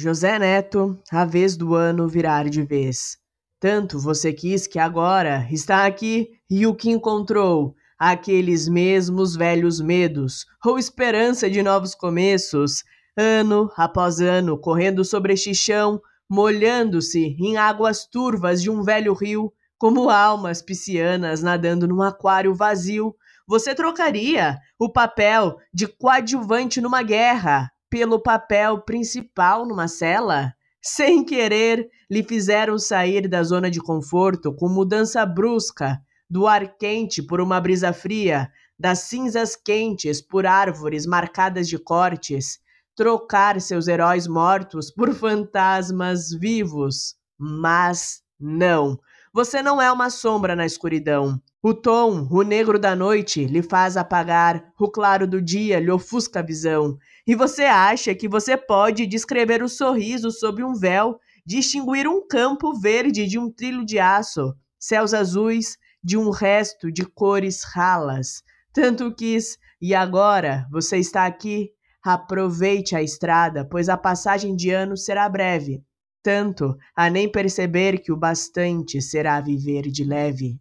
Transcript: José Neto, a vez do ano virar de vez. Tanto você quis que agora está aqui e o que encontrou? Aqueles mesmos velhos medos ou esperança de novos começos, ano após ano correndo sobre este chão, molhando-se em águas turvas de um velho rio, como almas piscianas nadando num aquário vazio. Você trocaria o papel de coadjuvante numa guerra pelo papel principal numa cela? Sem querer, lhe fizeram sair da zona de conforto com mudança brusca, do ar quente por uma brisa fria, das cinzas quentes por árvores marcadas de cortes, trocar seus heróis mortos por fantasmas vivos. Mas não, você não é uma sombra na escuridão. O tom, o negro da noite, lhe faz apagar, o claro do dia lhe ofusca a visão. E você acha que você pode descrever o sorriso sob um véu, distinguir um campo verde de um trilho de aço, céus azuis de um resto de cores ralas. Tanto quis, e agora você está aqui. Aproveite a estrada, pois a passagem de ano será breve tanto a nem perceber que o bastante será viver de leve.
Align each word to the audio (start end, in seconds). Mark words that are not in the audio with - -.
José 0.00 0.38
Neto, 0.38 0.96
a 1.10 1.24
vez 1.24 1.56
do 1.56 1.74
ano 1.74 2.06
virar 2.06 2.48
de 2.48 2.62
vez. 2.62 3.18
Tanto 3.58 3.98
você 3.98 4.32
quis 4.32 4.64
que 4.64 4.78
agora 4.78 5.48
está 5.50 5.86
aqui 5.86 6.28
e 6.48 6.64
o 6.68 6.72
que 6.76 6.88
encontrou? 6.88 7.74
Aqueles 7.98 8.68
mesmos 8.68 9.34
velhos 9.34 9.80
medos 9.80 10.46
ou 10.64 10.78
esperança 10.78 11.50
de 11.50 11.64
novos 11.64 11.96
começos, 11.96 12.84
ano 13.16 13.72
após 13.76 14.20
ano 14.20 14.56
correndo 14.56 15.04
sobre 15.04 15.32
este 15.32 15.52
chão, 15.52 16.00
molhando-se 16.30 17.34
em 17.36 17.56
águas 17.56 18.06
turvas 18.06 18.62
de 18.62 18.70
um 18.70 18.84
velho 18.84 19.12
rio, 19.14 19.52
como 19.76 20.10
almas 20.10 20.62
piscianas 20.62 21.42
nadando 21.42 21.88
num 21.88 22.02
aquário 22.02 22.54
vazio. 22.54 23.16
Você 23.48 23.74
trocaria 23.74 24.60
o 24.78 24.88
papel 24.92 25.58
de 25.74 25.88
coadjuvante 25.88 26.80
numa 26.80 27.02
guerra 27.02 27.68
pelo 27.90 28.20
papel 28.20 28.80
principal 28.82 29.66
numa 29.66 29.88
cela? 29.88 30.54
Sem 30.80 31.24
querer, 31.24 31.88
lhe 32.10 32.22
fizeram 32.22 32.78
sair 32.78 33.28
da 33.28 33.42
zona 33.42 33.70
de 33.70 33.80
conforto 33.80 34.54
com 34.54 34.68
mudança 34.68 35.24
brusca, 35.26 36.00
do 36.30 36.46
ar 36.46 36.76
quente 36.76 37.22
por 37.22 37.40
uma 37.40 37.60
brisa 37.60 37.92
fria, 37.92 38.50
das 38.78 39.00
cinzas 39.00 39.56
quentes 39.56 40.22
por 40.22 40.46
árvores 40.46 41.04
marcadas 41.06 41.68
de 41.68 41.78
cortes, 41.78 42.60
trocar 42.94 43.60
seus 43.60 43.88
heróis 43.88 44.26
mortos 44.26 44.90
por 44.90 45.12
fantasmas 45.14 46.30
vivos. 46.30 47.16
Mas 47.38 48.22
não, 48.38 48.98
você 49.32 49.62
não 49.62 49.80
é 49.80 49.90
uma 49.90 50.10
sombra 50.10 50.54
na 50.54 50.66
escuridão. 50.66 51.40
O 51.60 51.74
tom, 51.74 52.28
o 52.30 52.42
negro 52.42 52.78
da 52.78 52.94
noite, 52.94 53.44
lhe 53.44 53.62
faz 53.62 53.96
apagar, 53.96 54.72
o 54.78 54.88
claro 54.88 55.26
do 55.26 55.42
dia 55.42 55.80
lhe 55.80 55.90
ofusca 55.90 56.38
a 56.38 56.42
visão. 56.42 56.96
E 57.26 57.34
você 57.34 57.64
acha 57.64 58.14
que 58.14 58.28
você 58.28 58.56
pode 58.56 59.06
descrever 59.06 59.60
o 59.60 59.68
sorriso 59.68 60.30
sob 60.30 60.62
um 60.62 60.72
véu, 60.72 61.18
distinguir 61.44 62.06
um 62.06 62.24
campo 62.24 62.78
verde 62.78 63.26
de 63.26 63.40
um 63.40 63.50
trilho 63.50 63.84
de 63.84 63.98
aço, 63.98 64.54
céus 64.78 65.12
azuis 65.12 65.76
de 66.02 66.16
um 66.16 66.30
resto 66.30 66.92
de 66.92 67.04
cores 67.04 67.64
ralas. 67.64 68.42
Tanto 68.72 69.12
quis, 69.12 69.58
e 69.80 69.96
agora 69.96 70.64
você 70.70 70.98
está 70.98 71.26
aqui. 71.26 71.70
Aproveite 72.04 72.94
a 72.94 73.02
estrada, 73.02 73.64
pois 73.64 73.88
a 73.88 73.96
passagem 73.96 74.54
de 74.54 74.70
ano 74.70 74.96
será 74.96 75.28
breve 75.28 75.82
tanto 76.22 76.76
a 76.94 77.08
nem 77.08 77.30
perceber 77.30 78.00
que 78.00 78.12
o 78.12 78.16
bastante 78.16 79.00
será 79.00 79.40
viver 79.40 79.82
de 79.90 80.04
leve. 80.04 80.60